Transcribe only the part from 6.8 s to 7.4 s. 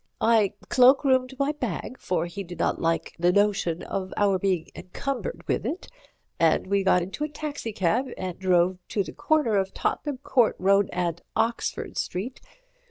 got into a